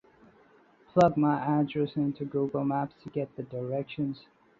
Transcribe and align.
Plug 0.91 1.15
my 1.15 1.35
address 1.61 1.95
into 1.95 2.25
Google 2.25 2.63
Maps 2.63 2.95
to 3.03 3.09
get 3.11 3.35
the 3.35 3.43
directions. 3.43 4.25